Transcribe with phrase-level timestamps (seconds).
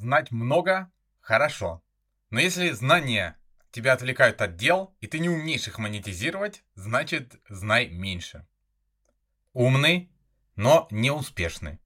[0.00, 1.82] Знать много– хорошо.
[2.30, 3.36] Но если знания
[3.70, 8.46] тебя отвлекают от дел, и ты не умеешь их монетизировать, значит, знай меньше.
[9.52, 10.10] Умный,
[10.56, 11.80] но не успешный.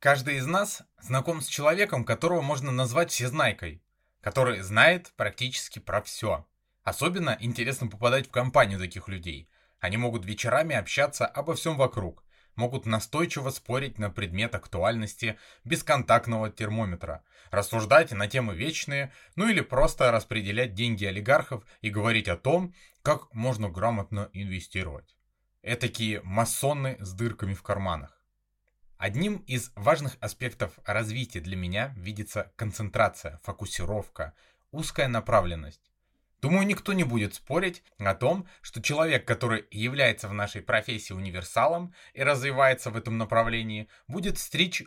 [0.00, 3.82] Каждый из нас знаком с человеком, которого можно назвать всезнайкой,
[4.20, 6.46] который знает практически про все.
[6.82, 9.48] Особенно интересно попадать в компанию таких людей.
[9.80, 12.22] Они могут вечерами общаться обо всем вокруг,
[12.56, 20.10] могут настойчиво спорить на предмет актуальности бесконтактного термометра, рассуждать на темы вечные, ну или просто
[20.10, 25.16] распределять деньги олигархов и говорить о том, как можно грамотно инвестировать.
[25.62, 28.20] Этакие масоны с дырками в карманах.
[28.96, 34.34] Одним из важных аспектов развития для меня видится концентрация, фокусировка,
[34.70, 35.93] узкая направленность.
[36.44, 41.94] Думаю, никто не будет спорить о том, что человек, который является в нашей профессии универсалом
[42.12, 44.82] и развивается в этом направлении, будет стричь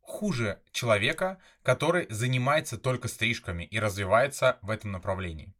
[0.00, 5.52] хуже человека, который занимается только стрижками и развивается в этом направлении.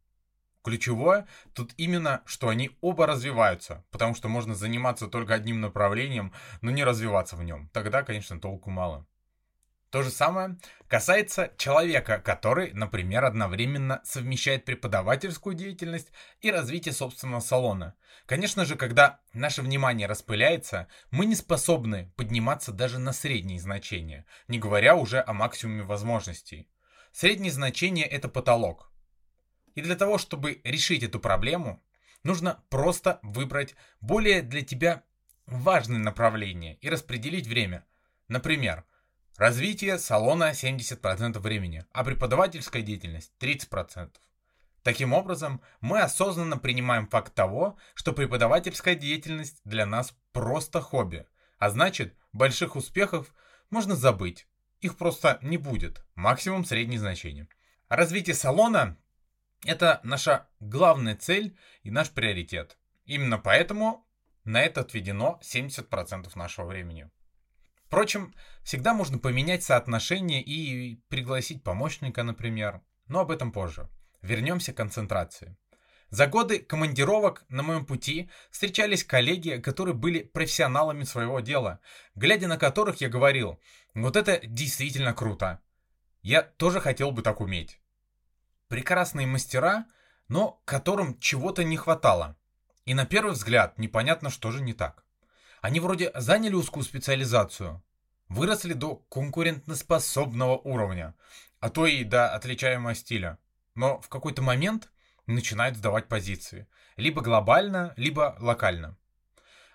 [0.63, 6.71] Ключевое тут именно, что они оба развиваются, потому что можно заниматься только одним направлением, но
[6.71, 7.69] не развиваться в нем.
[7.71, 9.05] Тогда, конечно, толку мало.
[9.89, 17.95] То же самое касается человека, который, например, одновременно совмещает преподавательскую деятельность и развитие собственного салона.
[18.25, 24.59] Конечно же, когда наше внимание распыляется, мы не способны подниматься даже на средние значения, не
[24.59, 26.69] говоря уже о максимуме возможностей.
[27.11, 28.91] Средние значения– это потолок.
[29.75, 31.83] И для того, чтобы решить эту проблему,
[32.23, 35.03] нужно просто выбрать более для тебя
[35.45, 37.85] важные направления и распределить время.
[38.27, 38.83] Например,
[39.37, 44.11] Развитие салона 70% времени, а преподавательская деятельность 30%.
[44.81, 51.25] Таким образом, мы осознанно принимаем факт того, что преподавательская деятельность для нас просто хобби,
[51.57, 53.33] а значит, больших успехов
[53.69, 54.47] можно забыть.
[54.79, 57.49] Их просто не будет, максимум среднее значение.
[57.89, 58.97] Развитие салона–
[59.65, 62.77] это наша главная цель и наш приоритет.
[63.03, 64.07] Именно поэтому
[64.45, 67.09] на это отведено 70% нашего времени.
[67.87, 72.81] Впрочем, всегда можно поменять соотношение и пригласить помощника, например.
[73.07, 73.89] Но об этом позже.
[74.21, 75.55] Вернемся к концентрации.
[76.09, 81.79] За годы командировок на моем пути встречались коллеги, которые были профессионалами своего дела,
[82.15, 83.59] глядя на которых я говорил,
[83.93, 85.61] вот это действительно круто.
[86.21, 87.79] Я тоже хотел бы так уметь.
[88.67, 89.85] Прекрасные мастера,
[90.27, 92.35] но которым чего-то не хватало.
[92.85, 95.04] И на первый взгляд непонятно, что же не так.
[95.65, 97.83] Они вроде заняли узкую специализацию,
[98.29, 101.15] выросли до конкурентоспособного уровня,
[101.59, 103.39] а то и до отличаемого стиля.
[103.73, 104.91] Но в какой-то момент
[105.25, 106.67] начинают сдавать позиции.
[106.97, 108.95] Либо глобально, либо локально.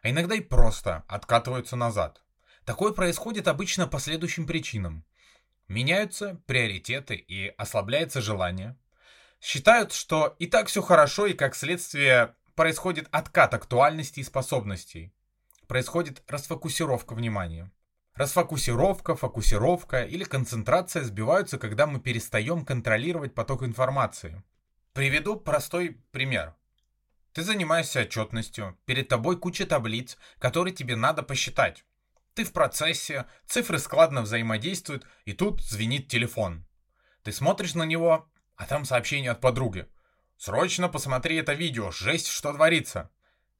[0.03, 2.23] А иногда и просто откатываются назад.
[2.65, 5.05] Такое происходит обычно по следующим причинам.
[5.67, 8.77] Меняются приоритеты и ослабляется желание.
[9.41, 15.13] Считают, что и так все хорошо, и как следствие происходит откат актуальности и способностей
[15.71, 17.71] происходит расфокусировка внимания.
[18.15, 24.43] Расфокусировка, фокусировка или концентрация сбиваются, когда мы перестаем контролировать поток информации.
[24.95, 26.57] Приведу простой пример.
[27.33, 31.85] Ты занимаешься отчетностью, перед тобой куча таблиц, которые тебе надо посчитать.
[32.35, 36.67] Ты в процессе, цифры складно взаимодействуют, и тут звенит телефон.
[37.23, 39.87] Ты смотришь на него, а там сообщение от подруги.
[40.37, 43.09] «Срочно посмотри это видео, жесть, что творится!»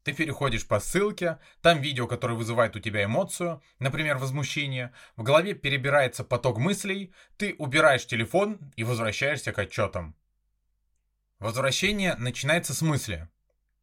[0.03, 5.55] Ты переходишь по ссылке, там видео, которое вызывает у тебя эмоцию, например, возмущение, в голове
[5.55, 10.17] перебирается поток мыслей, ты убираешь телефон и возвращаешься к отчетам.
[11.39, 13.29] Возвращение начинается с мысли.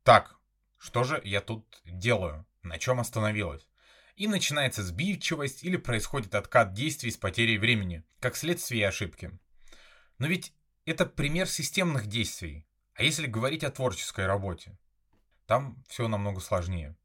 [0.03, 0.39] Так,
[0.77, 2.45] что же я тут делаю?
[2.63, 3.67] На чем остановилась?
[4.15, 9.31] И начинается сбивчивость или происходит откат действий с потерей времени, как следствие ошибки.
[10.17, 10.53] Но ведь
[10.85, 12.65] это пример системных действий.
[12.95, 14.77] А если говорить о творческой работе?
[15.47, 16.95] Там все намного сложнее.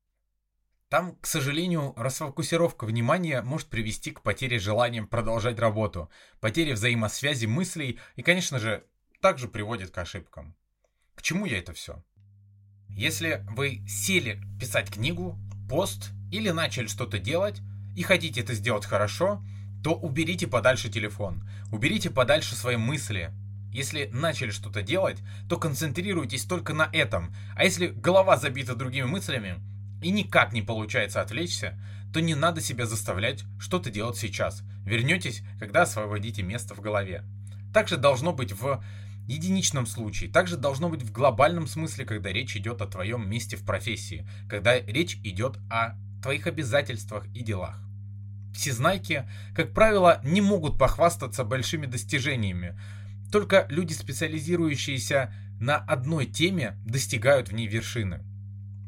[0.89, 6.11] Там, к сожалению, расфокусировка внимания может привести к потере желания продолжать работу,
[6.41, 8.85] потере взаимосвязи мыслей и, конечно же,
[9.23, 10.55] также приводит к ошибкам.
[11.15, 12.05] К чему я это все?
[12.89, 15.38] Если вы сели писать книгу,
[15.71, 17.62] пост или начали что-то делать
[17.97, 19.43] и хотите это сделать хорошо,
[19.83, 23.33] то уберите подальше телефон, уберите подальше свои мысли,
[23.73, 27.35] если начали что-то делать, то концентрируйтесь только на этом.
[27.57, 29.61] А если голова забита другими мыслями
[30.03, 31.79] и никак не получается отвлечься,
[32.13, 34.63] то не надо себя заставлять что-то делать сейчас.
[34.85, 37.25] Вернетесь, когда освободите место в голове.
[37.73, 38.85] Также должно быть в
[39.27, 40.31] единичном случае.
[40.31, 44.29] Также должно быть в глобальном смысле, когда речь идет о твоем месте в профессии.
[44.49, 47.81] Когда речь идет о твоих обязательствах и делах.
[48.55, 52.79] Всезнайки, как правило, не могут похвастаться большими достижениями.
[53.32, 58.20] Только люди, специализирующиеся на одной теме, достигают в ней вершины.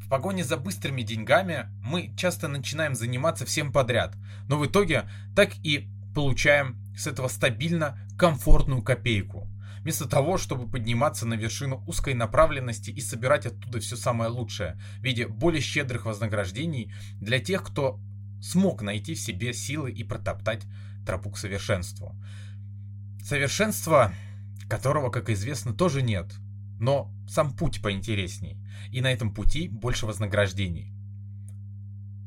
[0.05, 4.14] В погоне за быстрыми деньгами мы часто начинаем заниматься всем подряд,
[4.46, 9.49] но в итоге так и получаем с этого стабильно комфортную копейку.
[9.81, 15.05] Вместо того, чтобы подниматься на вершину узкой направленности и собирать оттуда все самое лучшее в
[15.05, 17.99] виде более щедрых вознаграждений для тех, кто
[18.43, 20.67] смог найти в себе силы и протоптать
[21.06, 22.14] тропу к совершенству.
[23.23, 24.12] Совершенство,
[24.69, 26.32] которого, как известно, тоже нет,
[26.78, 28.58] но сам путь поинтересней,
[28.90, 30.93] и на этом пути больше вознаграждений.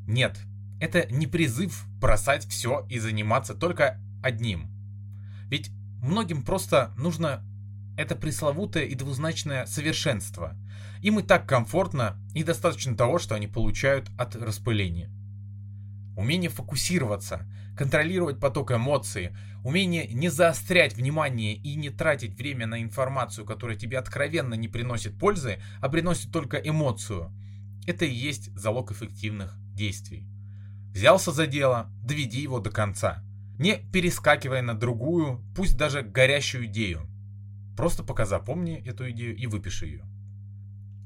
[0.07, 0.37] Нет,
[0.79, 4.69] это не призыв бросать все и заниматься только одним.
[5.49, 7.43] Ведь многим просто нужно
[7.97, 10.55] это пресловутое и двузначное совершенство.
[11.01, 15.11] Им и так комфортно и достаточно того, что они получают от распыления.
[16.17, 17.45] Умение фокусироваться,
[17.77, 23.99] контролировать поток эмоций, умение не заострять внимание и не тратить время на информацию, которая тебе
[23.99, 27.31] откровенно не приносит пользы, а приносит только эмоцию.
[27.85, 30.27] Это и есть залог эффективных действий.
[30.91, 33.23] Взялся за дело, доведи его до конца.
[33.59, 37.07] Не перескакивая на другую, пусть даже горящую идею.
[37.75, 40.03] Просто пока запомни эту идею и выпиши ее.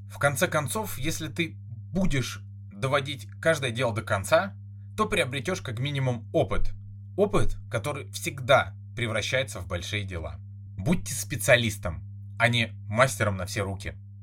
[0.10, 1.58] В конце концов, если ты
[1.92, 2.42] будешь
[2.72, 4.56] доводить каждое дело до конца,
[4.96, 6.74] то приобретешь как минимум опыт.
[7.18, 10.38] Опыт, который всегда превращается в большие дела.
[10.78, 12.04] Будьте специалистом,
[12.40, 13.96] а не мастером на все руки.